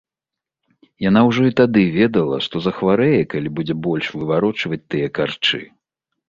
Яна 1.09 1.21
ўжо 1.27 1.41
і 1.49 1.53
тады 1.59 1.83
ведала, 1.97 2.37
што 2.45 2.55
захварэе, 2.69 3.19
калі 3.35 3.53
будзе 3.61 3.75
больш 3.89 4.05
выварочваць 4.17 4.83
тыя 4.95 5.13
карчы. 5.21 5.61